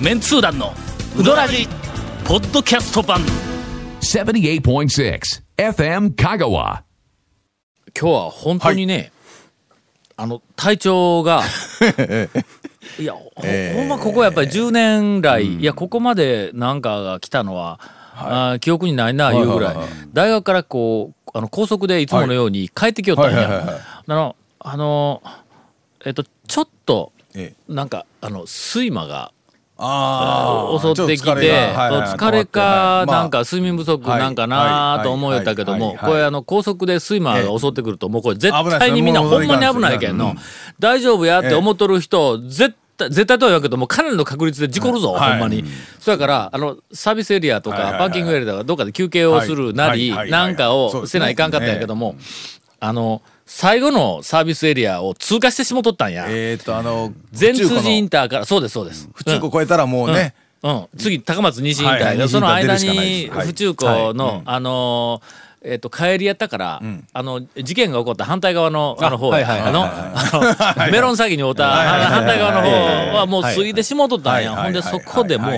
[0.00, 0.74] メンツー団の
[1.18, 1.66] ウドラジ
[2.26, 3.20] ポッドキャスト版。
[4.00, 5.20] 78.6
[5.56, 6.82] FM Kagawa.
[7.98, 9.10] 今日は本当にね、
[10.16, 11.42] あの体調が
[13.00, 13.30] いやほ,、
[13.74, 17.80] ほんまここやっぱり10年来、いやここまでなんかが来たのは、
[18.14, 19.76] あー記憶にないないうぐらい,、
[20.12, 23.76] 大学からこうあの高速でいつものように帰ってきよったんや、はいはいはいはい。
[24.08, 25.22] あのあの
[26.04, 27.72] えっとちょっとええ。
[27.72, 29.32] なんかあの睡魔が
[29.78, 33.20] ああ襲ってきて、疲れがはいはい疲れか、まあ。
[33.22, 40.28] なんか睡眠不足なんかはいなはいと思えたけども、はいはいこれあの高速で睡魔が襲ってくると、もうこれ絶対にみんなほんまに危ないけんの。
[40.28, 40.34] うん、
[40.78, 45.30] 大丈夫やって思っとる人、絶対、絶対とは言うけども、かなりの確率で事故るぞ、はい。
[45.32, 45.64] ほんまに。
[46.00, 48.08] そやから、あの、サービスエリアとか、はいはいはい。
[48.08, 52.16] パーキングエリアとか、どっかで休憩をするなり、はいはいはいなんかをせないかんかったんやけども、
[52.80, 56.26] あの、最後のサービスエリアを通過してしもとったんや。
[56.28, 59.08] えっとあの全通寺イン府ターから、そうです、そうです。
[59.24, 60.34] 中古超えたらもうね。
[60.62, 69.36] うん、次高松西インターでその間に府中湖の、あのーえっと帰りやったから、あの事件が起こった反対側のあの方の
[70.92, 75.50] メロン詐欺に遭った反対側のはい方はもう過ぎてしもうとったんはいやほんでそこでも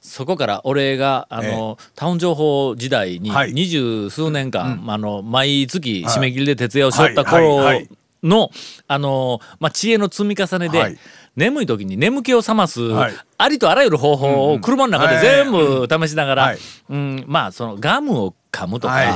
[0.00, 3.52] そこから俺があのタウン情報時代にはい。
[3.52, 7.88] 二十数年間あの毎月締め切りで徹夜をしよった頃はい
[8.22, 8.50] の
[8.88, 10.98] あのまあ知恵の積み重ねで、はい。
[11.34, 13.12] 眠い時に眠気を覚ます、はい。
[13.38, 16.58] ありとあらゆる方法を車の中で全部試しながら、はい。
[16.90, 19.08] うん、まあそのガムを噛むとか、はい。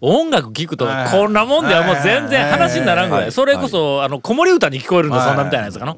[0.00, 3.32] 音楽聴くとこんなもんではもう全然話にならんぐらい、はい。
[3.32, 5.28] それこそ、あの子守歌に聞こえるんだ、はい。
[5.28, 5.96] そんなみたいなやつかな。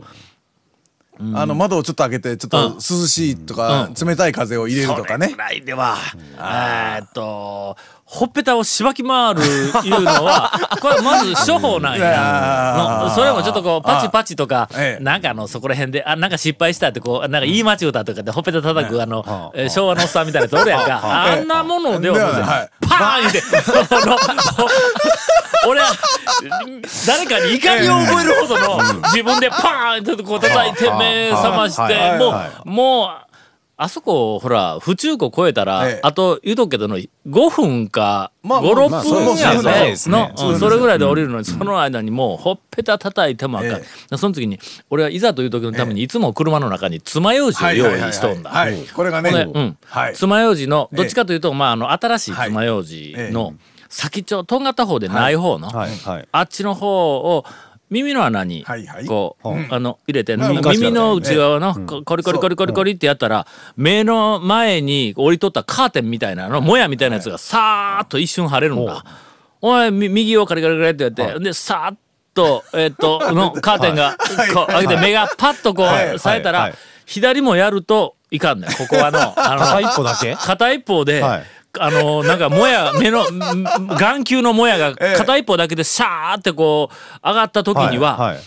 [1.34, 5.26] あの窓をちょっと開けてちょっと涼しいとか冷たい風を入れるとかね。
[5.26, 5.96] それぐらいでは、
[6.36, 13.00] えーっと、ほっぺたをしばき回るいうのは、 これまず処方なんや。
[13.02, 15.02] のそれもちょっとこう、パチパチとかえ、え。
[15.02, 21.00] なんかあの、そこら辺で、あ、なんか失敗したってこう、なんか言い間違うたとかでほっぺた叩く、あの、えー昭和のおっさんみたいなやつおるやんか。
[21.02, 23.42] あんなものではパーン言うて、
[25.66, 25.86] 俺は、
[27.06, 32.18] 誰かに怒りを覚えるほどの、自分でパーンってこう叩いて目覚まして、はい。
[32.18, 33.23] もはう、もう、
[33.76, 36.00] あそこ、ほら、府中湖越えたら、ええ。
[36.04, 37.08] あと言うとくけどの、5
[37.50, 40.32] 分か、まあ5、6まあそう分やそうねですね。
[40.36, 43.70] の、うんそれぐらいで降りるのに、その間にもう、ほっぺた叩いてもあかん。
[43.72, 48.50] えその時に、俺はいざという時のために、いつも車の中に爪楊枝を用意しとんだ。
[48.50, 48.72] はいはい。
[48.72, 48.88] はいはい。
[48.94, 49.76] これがねうん。
[49.86, 50.14] はい。
[50.14, 53.54] 爪楊枝のどっちかというと、まあ、あの新しい爪楊枝の
[53.88, 55.68] 先っちょとんがった方でない方の。
[56.30, 57.44] あっちの方を
[57.94, 59.06] 耳の穴にはいはい。
[59.06, 63.46] こう、あの入れて、耳の内側のこコリコリコリコリコリってやったら、
[63.76, 69.04] 目の前に折り取ったカーテンみたいなのもやみたいなやつがさーっと一瞬晴れるんだ。
[69.60, 71.98] お前み右をカリカリカリってやって、でさーっ
[72.34, 74.16] とえっとのカーテンが
[74.52, 76.14] こう開けて目がパッとこはい。
[76.16, 76.74] う冴えたら、はい。
[77.06, 78.70] 左もやるといかんねん。
[78.72, 80.34] ここはのあの片一歩だけ？
[80.34, 81.44] 片一方で、はい
[81.78, 85.16] あのなんかもや 目のん眼球のもやがええ。
[85.16, 88.38] 片一方だけでシャーってこう上がった時には、はい。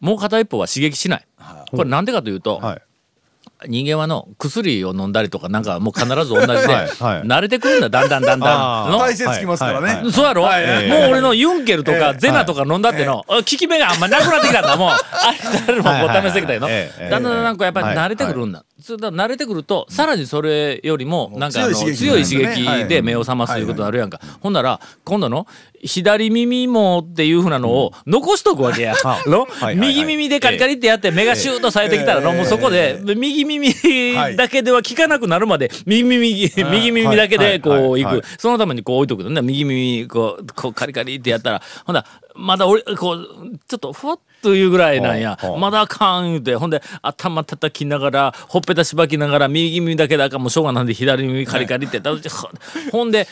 [0.00, 1.26] もう片一方は刺激しない。
[1.70, 2.82] これなんでかというと、はい。
[3.68, 6.88] 人間はの薬を飲んだりとかなんかもう必ず同じで、はいはい。
[7.22, 8.98] 慣れてくるんだだんだんだんだんの。
[8.98, 10.88] 体勢つきますからはいはいねそうやろ、はいはい。
[10.88, 14.76] もう俺のユンケルとかええゼナとか飲んだっての、効き目があんまなくなってきたんだ。
[14.76, 14.96] もうあ
[15.32, 17.96] れ誰もこう試してきたよの、はいはいはいええだんだんだんだんこうやっぱりはい。
[17.96, 25.46] 慣れてくるんだ、それだ慣れてくるとさらにそれよりもなんかあの強い刺激で目を覚ますということになるやんか、ほんなら今度の
[25.82, 28.94] 左耳もっていうふうなのを残しとくわけや、
[29.26, 33.72] の 右耳でカリカリってやって目がシューッとされてきたらの、もうそこで右耳
[34.36, 39.40] だけでは聞かなくなるまで右耳右耳だけでこう行くはいはいそのためにこう置いとくのね。
[39.40, 41.62] 右耳こうこうカリカリってやったら。
[41.84, 43.26] ほんだらまだ俺こう
[43.66, 45.38] ちょっとふわっというぐらいなんや。
[45.58, 52.00] まだあかん言うてほんで頭叩きながらほっぺたしばきながら右耳だけであかんもうしょうがなんで左耳カリカリって。
[52.92, 53.26] ほんで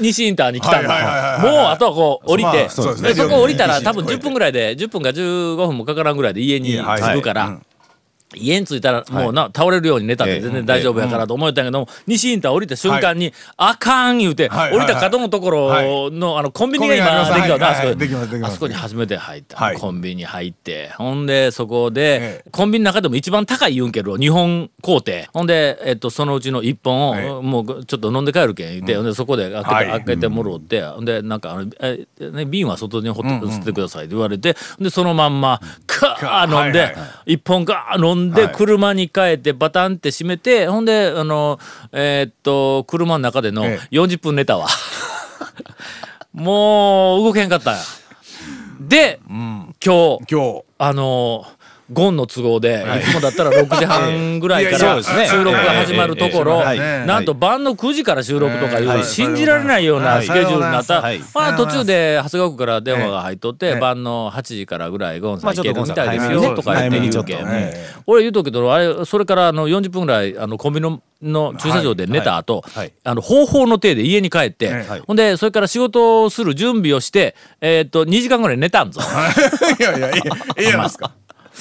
[0.00, 3.08] 西インターに来たんだはいもうあとはこう降りてまあそうですね。
[3.10, 7.60] でそこ降りたら西多分10分ぐらいで10分か15分もかからんぐらいで家に着くから。
[8.36, 10.40] 家に着いたらもうな、倒れるように寝たってええ。
[10.40, 19.76] 全然大丈夫やからと思ったんやけども、西インター降りた瞬間に、あかん言うて、はい降りた角のところの、あのコンビニが今できたああそこに初めて入った、はい。
[19.76, 25.28] コンビニ入ってほんでそこで、えコンビニの中でも一番高いユンケルを2本買うて。
[25.32, 27.30] ほんで、えっと、そのうちの1本を、ええ。
[27.42, 38.52] もうちょっと飲んで帰るけん言って、ほんでそこで開け開けてもろってほんでなんかあの、えね、瓶は外にほって捨ててくださいって言われて、でそのまんまカー飲んで、はいはいは一本ガー飲んではい。
[38.52, 41.58] 車に帰ってバタンって閉めてほんであの
[41.92, 44.68] えーっと車の中でのえ40分寝たわ。
[46.32, 47.80] もう動けんかったんや。
[48.80, 50.62] で、今日今日。
[50.78, 51.46] あの
[51.92, 67.74] ゴンの都合で、いつもだったら6時半 ぐらいから収録が始まるところ、なんと晩の9時から収録とかいう、はい信じられないようなはいスケジュールになった、はいまあ、途中で長谷川区から電話が入っとって、ええ晩の8時からぐらいゴンさんまあ行けるみたいですよとか言って言うけん、早めにちょっとね
[68.06, 79.00] 俺言うとくけどあれそれからあの40分ぐらいあのコンビニのの駐車場で寝た後、はいはいあの方法の体で家に帰って、はいほんでそれから仕事をする準備をして、えーっと2時間ぐらい寝たんぞ。
[79.78, 80.22] いやいや、いい
[80.56, 81.12] ええやないですか。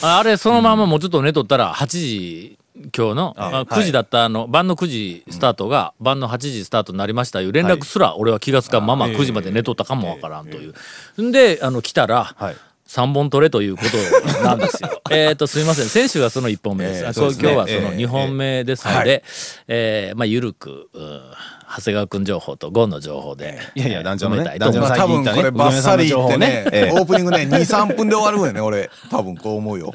[0.01, 2.59] あれそのままもうちょっと寝とったら8時
[2.95, 3.63] 今日のあはい。
[3.65, 11.21] 9時だったあの晩の9時スタートが晩の8時スタートになりましたいう連絡すら俺は気がつかんまま9時まで寝とったかもわからんという。
[11.21, 12.55] んであの来たらはい。
[12.87, 14.89] 3本取れということなんですよ。
[15.11, 15.85] えっとすみません。
[15.85, 17.01] 先週がその1本目です。
[17.03, 17.43] ええあそうですね。
[17.43, 19.23] 今日はそのええ2本目ですので、
[19.67, 21.21] えーまあゆるくうん
[21.69, 28.89] 長谷川君情報とゴンの情報でいやいや団長の埋めたいと思いますね多分これバッサリ言ってね、オープニングね、2、3分で終わるんやね、俺。
[29.11, 29.93] 多分こう思うよ。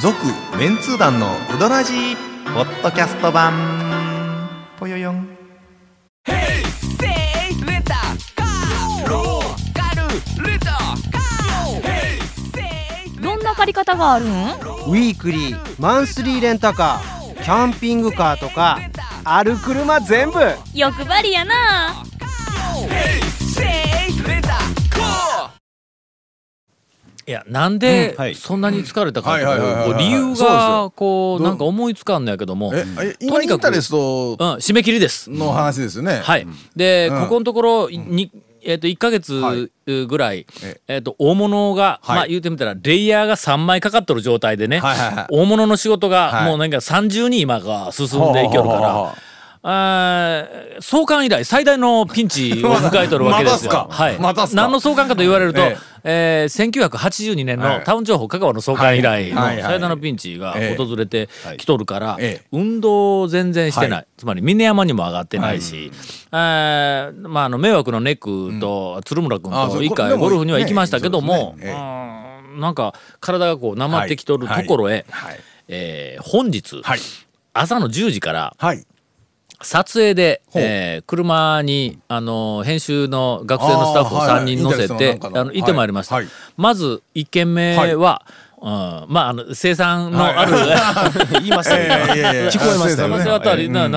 [0.00, 0.16] 続
[0.58, 2.16] メンツー団のウドラジー
[2.54, 3.52] ポッドキャスト版
[4.78, 5.28] ぽよよん
[13.22, 18.78] どんな借り方があるんウィークリーマンスリーレンタカーキャンピングカーとか
[19.24, 20.38] ある車全部。
[20.74, 22.04] 欲張りやな。
[27.26, 29.90] いやなんでそんなに疲れたかってはいはいはいはい。
[29.90, 35.30] こう理由がこうなんか思いつかんのやけどもえ、え今イとにかくンタレストうん、締め切りです。
[35.30, 36.20] の話ですよね。
[36.24, 36.46] はい。
[36.74, 37.20] で、うん。
[37.22, 38.32] ここのところ、に
[38.64, 39.70] えっ、と、1ヶ月はい。
[40.06, 40.80] ぐらい、え。
[40.86, 42.16] えっ、と、大物が、はい。
[42.16, 45.26] まあ言うてみたら、レイヤーが3枚かかっとる状態でね、はいはいはい。
[45.30, 46.48] 大物の仕事がはい。
[46.48, 49.16] もうなんか30に今が進んでいけるから、は
[49.62, 50.46] あ
[50.80, 53.88] 創刊以来最大のピンチを迎えとるわけですよ。
[53.90, 54.18] はい。
[54.54, 56.46] 何の創刊かと言われると、ええ。
[56.48, 59.56] ー1982年のはいタウン情報香川の創刊以来のはい。
[59.56, 59.62] はい。
[59.62, 59.72] はい。
[59.72, 60.76] 最大のピンチがええ。
[60.82, 61.28] 訪れて
[61.58, 62.46] きとるから、ええ。
[62.52, 64.06] 運動を全然してない、はい。
[64.16, 65.92] つまり峰山にも上がってないし、
[66.32, 71.72] えーまあ、あの迷惑のネックと鶴村君と一回ゴルフには行きましたけども、ねね。
[72.58, 75.40] なんか体がこうなまってきとるところへ、はい。
[75.68, 77.00] えー本日、はい。
[77.52, 78.86] 朝の10時からはい。
[79.62, 84.42] 撮影で、えー車にあの編集の学生のスタッフをあーはい。
[84.42, 86.24] 3人乗せてあの行ってまいりました、はい。
[86.24, 88.22] はいまず1件目は、
[88.60, 88.68] うん
[89.08, 90.52] まああの生産のある、
[91.40, 93.18] 言いましたよ いやいやいや聞こえましたよね。
[93.18, 93.88] 高瀬あたり、な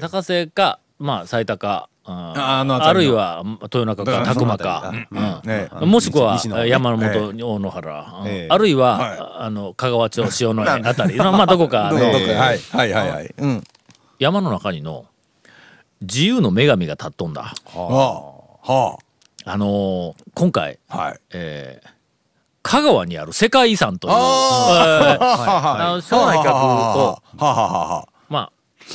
[0.00, 2.14] 高瀬か、まあ、最高、うん。
[2.36, 2.84] あの辺りの。
[2.86, 5.40] あるいは豊中かだから宅間か、うん。
[5.44, 5.68] ね。
[5.80, 8.28] もしくは山本大野原、うん。
[8.28, 8.48] ええ。
[8.50, 11.16] あるいは、はあの香川町 塩のあたり。
[11.16, 11.96] のまあどこかの。
[11.96, 13.34] はいはいはい。
[13.38, 13.64] うん。
[14.18, 15.06] 山の中にの
[16.00, 17.42] 自由の女神が立っとんだ。
[17.42, 17.54] は
[18.64, 18.72] あ。
[18.72, 18.98] は
[19.44, 19.56] あ。
[19.56, 20.96] のー今回、あ。
[20.98, 21.20] はい。
[21.32, 21.88] えー
[22.60, 28.08] 香川にある世界遺産という、あえーあの将来企画を、はあはあはあはあ。
[28.28, 28.52] まあ、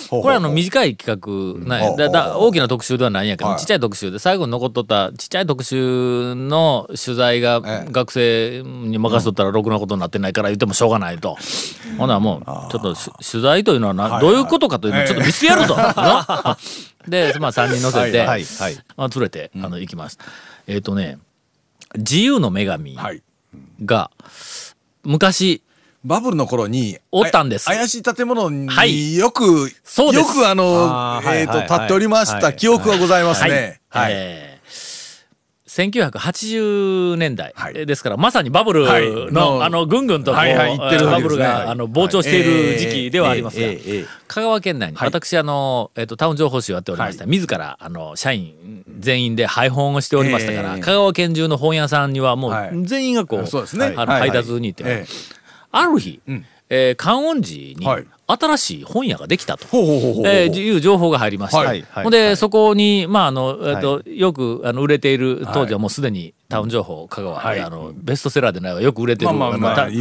[0.10, 3.60] これはあの短い企画なだだ大きな特集ではないんやけど、はい。
[3.60, 7.92] ちっちゃい特集で最後に残っとったちっちゃい特集の取材がええ。
[7.92, 11.38] 学生に任せとったらろくなことになってないから言ってもしょうがないと。
[11.98, 14.22] ほなもうちょっとし取材というのはな、はい。
[14.22, 15.76] どういうことかというのをちょっと見せてやると。
[15.76, 16.58] な。
[17.08, 18.44] で、まあ3人乗せて、はいはい。
[18.46, 18.78] はい。
[18.98, 20.18] まあ、連れてあの行きます。
[20.68, 21.18] えっ、とね
[21.96, 23.22] 自由の女神はい。
[23.86, 24.10] が
[25.04, 25.62] 昔
[26.04, 27.70] バブルの頃におったんです。
[27.70, 28.92] あ怪しい建物はい。
[28.92, 30.38] によく、そうです。
[30.38, 32.42] よくあのえっとはい立っておりましはい。
[32.42, 33.80] た記憶がございますね。
[33.90, 34.14] はい。
[34.14, 34.54] えー。
[35.74, 37.52] 1980年代、
[37.86, 38.86] ですからまさにバブル
[39.32, 43.68] の,、あのぐんぐんとこう、バブルがあの膨張している時期ではありますが、
[44.28, 45.08] 香川県内に、はい。
[45.08, 52.72] 私あの、えっとタウン情報誌をやっておりまして、自らあの社員全員で配本をしておりましたから、ええ香川県中の本屋さんにはもうはい。
[52.84, 53.94] 全員がこう,、そうですね。
[53.96, 55.43] あの配達に行って、ええ
[55.74, 56.46] ある日、ん。
[56.70, 58.08] えー観音寺にはい。
[58.26, 59.78] 新しい本屋ができたと。
[59.78, 61.58] いう情報が入りました。
[61.58, 61.82] はい。
[61.82, 67.60] ほんで、そこに、まあ、あの、えっ、と、よく、あの、売れている、当時はもうすでにタウン情報、香川、はい。
[67.60, 69.32] あの、ベストセラーでないわ、よく売れてる、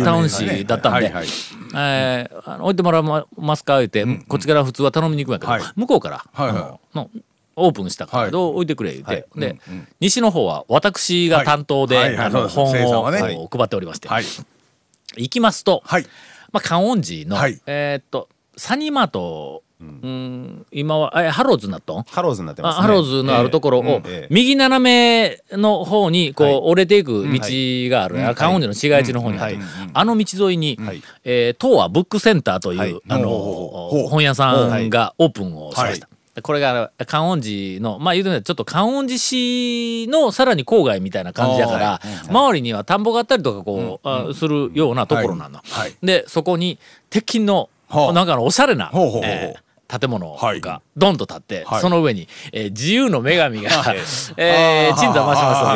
[0.05, 1.13] タウン誌だったんで、はい。
[1.13, 1.27] はい。
[1.75, 3.03] えーあの置いてもらえ
[3.37, 5.63] ますか言って、こっちから普通は頼みに行くんやけど、はい。
[5.75, 6.57] 向こうから、はいはい。
[6.57, 7.11] あのの
[7.57, 8.31] オープンしたから、はい。
[8.31, 9.25] どう置いてくれ言って、はい。
[9.41, 9.59] で、
[10.01, 12.05] 西の方は私が担当で、はい。
[12.05, 12.17] はい。
[12.17, 14.21] はいあの本を、配っておりまして、は
[15.17, 15.23] い。
[15.23, 16.07] 行きますと、はい。
[16.53, 17.61] まあ、観音寺の、はい。
[17.67, 22.79] えーっと、サニーマート、うん、今は、え、ハローズになったんハローズになってますね。
[22.79, 24.01] あハローズのあるところを、
[24.31, 26.57] 右斜めの方にこう、はい。
[26.63, 27.41] 折れていく道
[27.91, 28.35] がある、はい。
[28.37, 31.03] 観音寺の市街地の方にある、うんはいあの道沿いに、はい。
[31.25, 33.01] えー東和ブックセンターという、はい。
[33.09, 33.29] あの
[34.09, 36.09] 本屋さんがオープンをしました。
[36.41, 45.59] これが観音寺のまあ言うとねちょっと観音寺市のさらに郊外みたいな感じだから、周りには田んぼがあったりとかこう、あするようなところなの。
[45.59, 45.81] はい。
[45.81, 45.95] はい。
[46.03, 46.79] でそこに
[47.11, 49.63] 鉄筋の、はあなんかのおしゃれな、ほうほうほうえー
[50.01, 50.63] 建物はい。
[50.63, 51.81] がドンと立って、はい。
[51.83, 53.69] その上に、えー自由の女神が、
[54.39, 55.75] えー、鎮座増しますの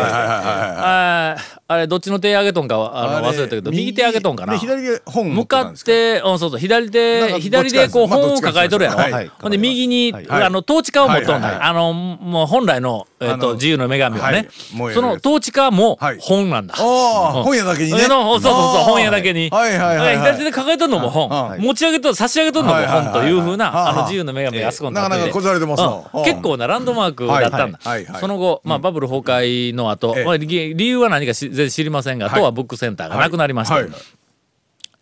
[1.65, 4.52] で、あれどっちの手上げとんかはあの忘れたけど右手上げとんかな。
[4.52, 8.96] で左で本持向かっってうん、そうそう、左手、か左でこう本を抱えとるやろ。
[8.98, 10.42] まあどっちかですほんで、右に、はいはい。
[10.44, 14.48] あの、統治家を持っとんだあの、もう本来の、えっと、自由の女神はね
[14.94, 16.18] その統治家もはい。
[16.20, 16.74] 本なんだ。
[16.74, 17.98] 本屋だけにね。
[18.00, 19.50] そうそうそう、本屋だけに。
[19.50, 20.18] はいはいはいはい。
[20.18, 21.28] 左手で抱えとんのも本。
[21.28, 21.60] はい。
[21.60, 23.06] 持ち上げと、差し上げとんのもはいはいはい。
[23.06, 27.78] はい本というふうな、はああの、自由の女神があそこになかなかて結構なランドマークだったんだ。
[27.82, 28.20] はいはいはい。
[28.20, 32.38] その後、まあ、バブル崩壊の後、理理由は何かし全然知りませんが、はい。
[32.38, 33.82] とはブックセンターがなくなりまして、はい。
[33.84, 33.92] はい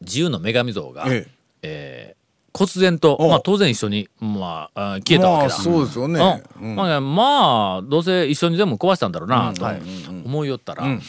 [0.00, 1.26] 自由の女神像が、え
[1.62, 2.16] え。
[2.18, 2.24] ー
[2.56, 3.30] 忽然と、お。
[3.30, 5.54] まあ、当然一緒に、まあ、消えたわけだ。
[5.54, 6.42] まあそうですよね。
[6.60, 6.76] うん。
[6.76, 9.82] まあ、まあどうせ一緒に全部壊したんだろうなとはい
[10.24, 11.02] 思いよったら、うん。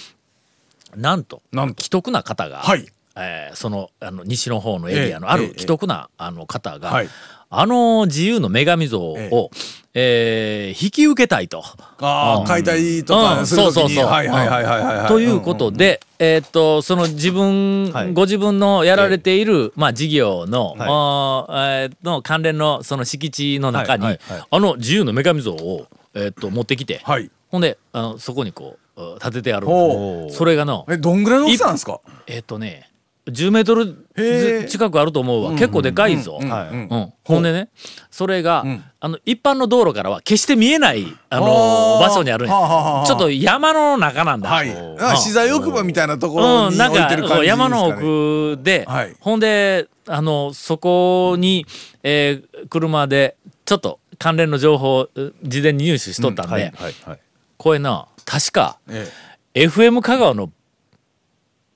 [0.95, 1.83] なんとなんと。
[1.83, 7.09] 既得な方が、はいえーそのあの西の方のエリアのあるええええ既得なあの方が、はい。
[7.49, 9.51] あの自由の女神像を、
[9.93, 11.63] えー引き受けたいと。
[12.01, 13.73] ああ、解体とうんかするときに。
[13.73, 14.05] そうそうそう。
[14.11, 14.97] はいはいはいはいはい。
[14.97, 15.07] はい。
[15.07, 18.13] ということで、えーっとその自分、はい。
[18.13, 21.83] ご自分のやられている、まあ、事業の,、はい。
[21.83, 24.47] えーの関連のその敷地の中に、はいはいはい。
[24.51, 27.29] あの自由の女神像を、えーっと持ってきて、はい。
[27.49, 29.67] ほんであのそこにこううん立ててある。
[29.67, 32.01] ほそれがのえ、どんぐらいの大きさなんですか？
[32.27, 32.89] えーっとね
[33.27, 36.39] 10メートル近くあると思うわ、結構でかいぞ。
[36.41, 36.49] うん。
[36.49, 36.69] はい。
[36.69, 36.87] うん。
[36.89, 37.69] うん、ほんでね
[38.11, 38.83] それが、ん。
[38.99, 43.03] あの一般の道路からは決して見えないあの場所にあるんや。
[43.05, 44.49] ちょっと山の中なんだ。
[44.49, 44.69] はい。
[44.69, 45.01] うん。
[45.01, 47.67] あ資材置く場みたいなところうん、になんか置いてる感じですか、ね。
[47.67, 49.15] 山の奥で、はい。
[49.19, 51.65] ほんであのそこに、
[52.03, 57.19] えー車でちょっと関連の情報をう事前に入手しとったんで、はいはい
[57.57, 59.07] これな確かえ
[59.53, 60.51] FM 香川の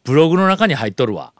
[0.04, 1.34] ブログの中に入っとるわ。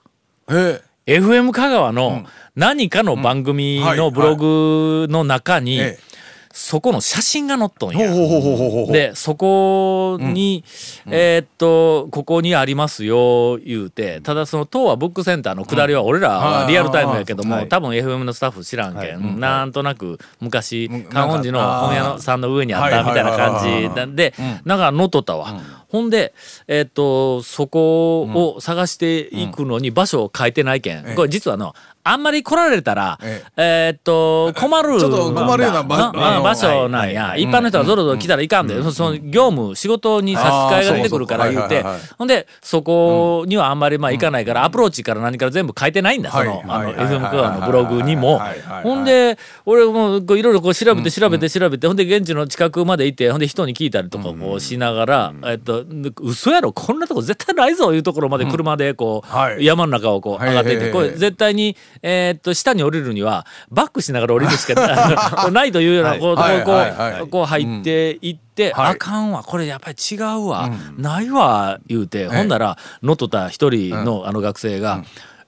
[0.50, 0.82] え。
[1.06, 1.20] え。
[1.20, 2.26] FM 香川の
[2.56, 5.82] 何かの番組のブログの中に、え。
[5.82, 6.10] え
[6.52, 8.02] そこの写真が載っとんえ。
[8.02, 8.92] や。
[8.92, 10.64] でそこに、
[11.08, 14.20] えーっとここにありますよ言うて。
[14.22, 17.70] ただその東和ブックセンターの下りは俺らはリアルタイムやけども、はい。
[17.70, 21.04] 多分 FM のスタッフ知らんけん、はなんとなく昔うん。
[21.04, 24.34] 観音寺の本屋のさんの上にあったみたいな感じで
[24.66, 25.62] なんか載っとったわ。
[25.90, 26.34] ほんで、
[26.68, 33.92] えーっとそこを探していくのに場所を変えてないけん、これ実はのあんまり来られたら、ええ。
[33.94, 41.84] ーっと困るちょっと困るような場場所なんや、一般の人がぞろぞろ来たらいかんで、そその業務仕事に差し支えが出てくるから言うて。
[42.18, 48.42] ほんでそこにはあんまりまあ行かないから、アプローチから何から全部書いてないんだ、その、はいあの FM 香川のブログにも。
[48.84, 55.79] ほんで俺もいろいろこう調べて調べて調べて、ほんで現地の近くまで行ってほんで人に聞いたりとかこうしながら、えっと
[56.22, 59.66] 嘘やろこんなとこ絶対ないぞいうところまで車でこう、はい。
[59.66, 65.72] 山の中をこう上がっていって、これ絶対に、えーっと下に降りるにはバックしながら降りるしかない。
[65.74, 68.92] というようなこうとこう、こう入っていって、はい。
[68.92, 75.04] あかんわこれやっぱり違うわ、ないわ言うて、ほんなら乗っとった一人のあの学生が、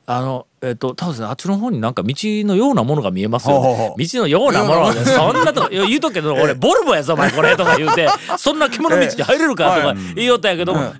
[0.05, 4.01] あのえっ、と多分あっちの方になんか道のようなものが見えますよ、ほうほうほう。
[4.01, 10.91] 道のようなものがねそんなと言うとくけど俺ボルボやぞお前これとか言うてそんな獣道に入れるかとか言いよったんやけども、えー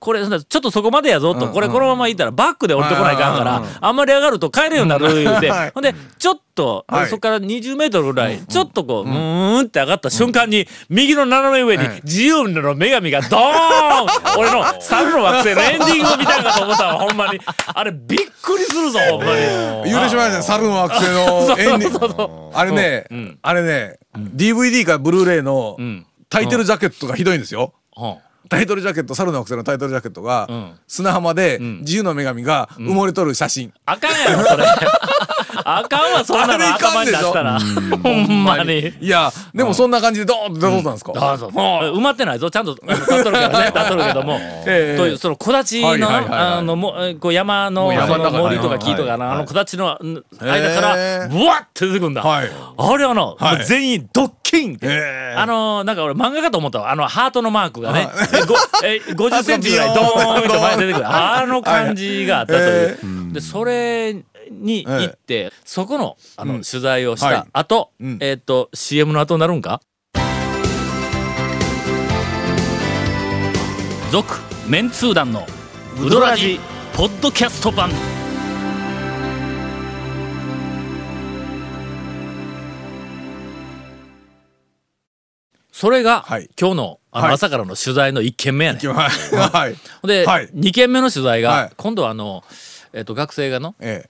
[0.00, 14.38] これちょっとそこまでやぞと、これこのまま行ったらバックで降りてこないかんから、あんまり上がると帰れんようになる言うて、はいほんでちょっと、はいそこから20メートルぐらい、ちょっとこう、うーんって上がった瞬間に、右の斜め上に自由の女神がドーン！
[14.38, 17.38] 俺の猿の惑星のエンディングみたいなと思ったわ、ほんまに。
[17.66, 19.40] あれびっくりするぞ、ほんまに。
[19.90, 26.06] 言うてしまいましたね猿の惑星のエンディングあれね、あれね、DVD かブルーレイのん。
[26.28, 27.74] タイトルジャケットがひどいんですよ。
[27.96, 28.16] うん。
[28.48, 30.78] タイトルジャケット、猿の惑星のタイトルジャケットが、ん。
[30.86, 33.72] 砂浜で自由の女神が埋もれとる写真。
[33.86, 34.64] あかんやろ、それ。
[35.78, 37.58] あかんわ、そんなの頭に出したら。
[38.02, 38.92] ほんまに。
[39.00, 42.50] いや、でもそんな感じでドーンって出とったんですか、あそう埋まってないぞ。
[42.50, 43.66] ちゃんとあの立っとるけどね。
[43.66, 44.96] 立っとるけども、ええ。
[44.96, 46.40] というその木立のはいはいはいはい。
[46.58, 51.28] あのもえこう山のその森とかはい木とかなあの木立のん間からええ。
[51.30, 52.50] ブワッて出てくんだ、はい。
[52.78, 53.56] あれはの、はい。
[53.56, 55.34] もう全員ドッキンって、ええ。
[55.36, 56.90] あのなんか俺漫画かと思ったわ。
[56.90, 61.06] あのハートのマークがね、えご え50センチぐらいドーンって前に出てくる。
[61.06, 62.98] あの感じがあったという、
[63.32, 64.16] でそれ
[64.50, 67.34] に行って、そこのあの、取材をしはい。
[67.34, 68.18] た後、うん。
[68.20, 69.80] えっ、と CM の後になるんか？
[74.10, 74.34] 続
[74.68, 75.46] メンツー団の
[76.04, 76.58] ウドラジ
[76.94, 77.90] ポッドキャスト版。
[85.72, 86.50] それが、はい。
[86.60, 87.34] 今日のあのはい。
[87.34, 88.86] 朝からの取材の1件目やねん。
[88.92, 89.10] はい。
[89.50, 89.76] はい。
[90.06, 90.48] で、はい。
[90.48, 91.70] 2件目の取材が、はい。
[91.76, 92.44] 今度はあの、
[92.92, 94.09] えっと学生がのええ。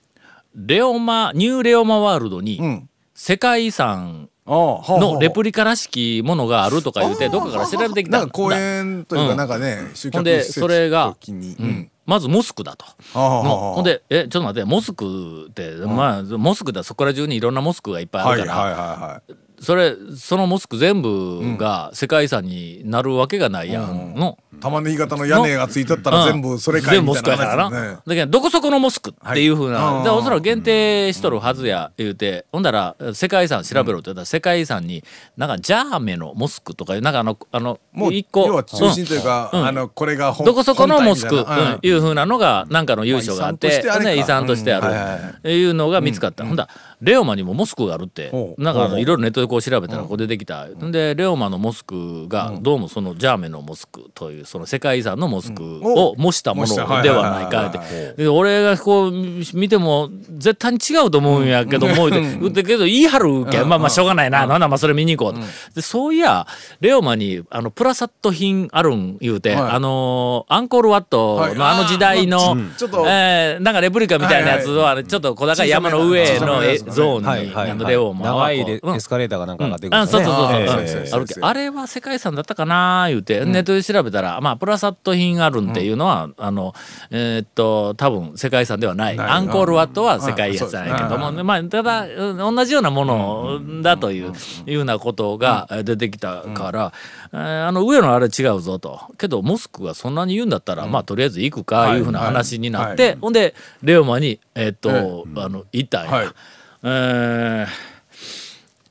[0.54, 11.09] レオマニューレオマワールドに、ん世界遺産のレプリリカらしきものがあるとか言うてどっかから調べてきたなんか公園というか、うんなんかね、集客ほんでそれが。
[11.09, 11.90] ううんん。
[12.07, 12.87] まずモスクだと。
[13.12, 19.23] ほんでえちょっと待ってモスクって、まあモスクだそこら中にいろんなモスクがいっぱいあるから。
[19.61, 24.38] それそのモスク全部が世界遺産になるわけがないやんの。
[24.61, 28.02] 玉ねぎ型の屋根がついとったら全部それかいみたいなスクやからな。
[28.07, 30.05] だけどどこそこのモスクっていうふうな、はい。
[30.05, 35.05] でおそらく限定しとるはずや言うてほんだら世界遺産調べろって言ったら世界遺産に
[35.37, 38.47] なんかジャーメのモスクとかいうなんかあのあのもう一個。
[38.47, 39.67] 要は中心というか、うん。
[39.67, 41.79] あのこれが本どこそこのモスク、うん。
[41.83, 48.30] いうふうなのがなんかの由緒があって、まあ遺産としてある、いうのが見つかった、ほんだらレオマにもモスクがあるって。
[48.59, 58.14] なんかいろいろネットでこう調べたらこう出てきた、でレオマのモスクがどうもそのジャーメのモスクというその世界遺産のモスクを模したものではないかって。
[58.16, 59.12] で俺がこう
[59.54, 64.47] 見ても絶対に違うと思うんやけども言うてけど言い張るけんまあまあしょうがないな。
[64.47, 64.61] なん。
[64.61, 65.47] だまあそれ見に行こうと。
[65.75, 66.47] でそういや
[66.80, 69.71] レオマにあのプラサット品あるん言うてはい。
[69.73, 71.54] あのアンコールワットはい。
[71.54, 78.61] のあの時代のあーちょっとえーなんかレプリカみたいなやつをちょっと小高い山の上のえゾーンにレオマは長い
[78.97, 86.75] エスカレーターがなんか上がってくるあそうそうそうあるけあれは世界遺産だったかな言うて、ネットで調べたらまあプラサット品あるんっていうのは、あの
[87.11, 89.18] えーっと多分世界遺産ではない。
[89.18, 92.56] アンコールワットは世界遺産じゃないけども、はいまあただうん。
[92.56, 94.32] 同じようなものだという、
[94.66, 96.92] いうようなことがえー出てきたから、
[97.32, 99.00] えーあの上のあれ違うぞと。
[99.18, 102.00] けどモスクがそんなに言うんだったら、まあとりあえず行くかい。
[102.00, 106.35] うふうな話になって、ほんでレオマにえーっと、あの行ったんや。
[106.82, 107.90] はいえー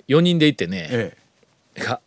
[0.10, 1.17] 4人で行ってね、え
[1.79, 2.01] か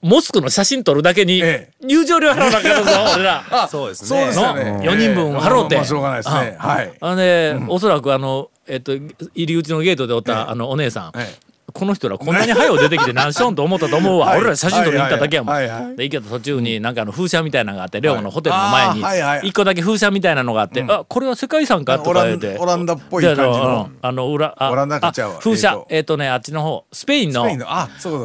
[0.00, 3.68] モスクの写真撮るだけにえ入場料払わなあかんぞ 俺ら。
[3.68, 4.64] そうですそうですよね。
[4.70, 5.74] の4人分払うて。
[5.74, 6.56] まあしょうがないですね。
[6.56, 6.92] はい。
[7.00, 14.38] あのね、おそらくあの、えっと、入り口のゲートでおった、あのお姉さん、ええこの人らこんなに早う出てきて何しよんと思ったと思うわ、はい。
[14.38, 15.54] 俺ら写真撮りに行っただけやもん。
[15.54, 19.04] はいはいはいで行けた途中になんかあの風車みたいなのがあってレオのホテルの前に。
[19.04, 22.56] あーはいはい一個だけ風車みたいなのがあって、あこれは世界遺産かとか言うて。
[22.58, 23.90] オランダっぽい感じの。
[23.90, 25.38] であの裏あオランダかあちゃうわ。
[25.40, 25.84] 風車。
[25.88, 26.16] えっ、と。
[26.16, 26.84] ねあっちの方。
[26.92, 27.46] スペインの。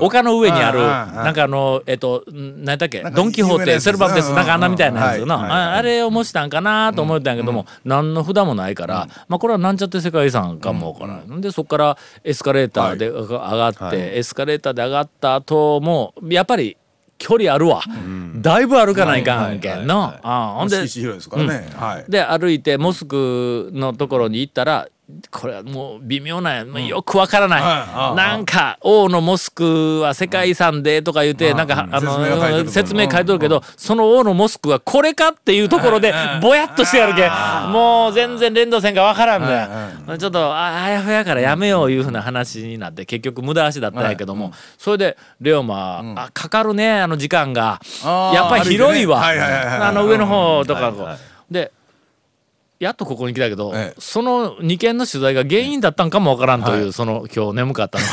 [0.01, 3.03] 丘の上にあるなんかあのえっとん何だっけ？
[3.13, 5.35] ドン・キホーテセルバンテスうんなんかあんなみたいなやつの。
[5.35, 5.51] はいはい。
[5.51, 16.77] ああれを模したんかなと思ったんやけども何の札もないからまあこれはなんちゃって世界遺産かもわからないでそこからエスカレーターで上がってエスカレーターで上がった後もやっぱり
[17.17, 17.81] 距離あるわ。
[18.41, 20.13] だいぶ歩かないかんけんの。
[20.23, 20.87] あほんで
[22.09, 24.87] で歩いてモスクのところに行ったら
[25.31, 28.15] これはもう微妙なもうよくわからない、はい。
[28.15, 37.71] なんか王のモスクは世界遺産でとか言ってなんかあのる説明書いとるけどその王のモスクはこれかっていうところでぼやっとしてやるけん。
[37.71, 44.51] もう全然連動線がわからんだよちょっとああやふやからやめよういうふうな話になって結局無駄足だったんやけども。
[44.77, 47.79] それでレオマあかかるねあの時間が。
[48.03, 49.21] やっぱり広いわ。
[49.23, 51.53] あの上の方とかこう。
[51.53, 51.71] で
[52.83, 53.99] やっとここに来たけど、ええ。
[53.99, 58.05] その2件の取材が原因だったんかもわからんという、その今日眠かったの。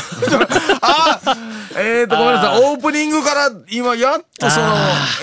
[0.80, 0.80] あ
[1.77, 2.73] えーとごめんなさい。
[2.73, 4.75] オープニングから今やっとその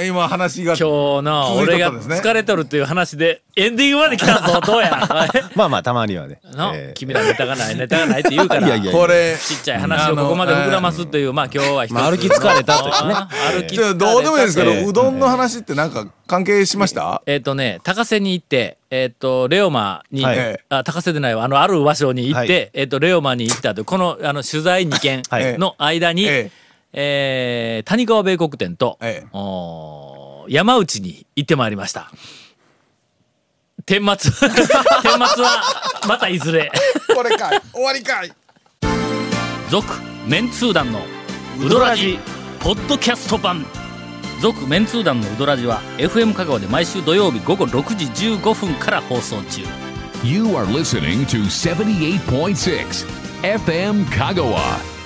[0.06, 5.08] 今話が今日の俺が疲れとるっていう話でエンディングまで来たぞ どうや
[5.56, 6.39] まあまあたまにはね。
[6.93, 13.15] 君らネタがないネタがないって言うからこれちっちゃい話をここまで膨らますっていうまあ今日は一つ、まあ歩き疲れたというね。
[13.52, 20.60] 歩きどうでもいいですけど、ええうどんの話ってなんか関係しました、えっ、とね高瀬に行ってえっ、とレオマに、はい。
[20.70, 21.43] あ高瀬でないわ。
[21.43, 22.70] あのある場所に行って、はい。
[22.74, 26.51] えっ、とレオマに行ったとこのあの取材2件はいの間に、え
[26.93, 27.81] え。
[27.86, 29.27] ー谷川米国店と、ええ。
[29.33, 32.12] おー山内に行ってまいりました。
[33.86, 34.31] 天末。
[34.41, 35.63] 天末は
[36.07, 36.71] またいずれ。
[37.15, 37.62] これかい。
[37.73, 38.31] 終わりかい。
[39.69, 39.86] 続
[40.25, 41.01] メンツー団の
[41.60, 42.19] ウドラジ
[42.60, 43.65] ポッドキャスト版。
[44.41, 48.05] 続メンツー団のウドラジは FM 香川で毎週土曜日午後6時
[48.36, 49.62] 15分から放送中。
[50.23, 53.07] You are listening to 78.6
[53.41, 54.96] FM Kagawa.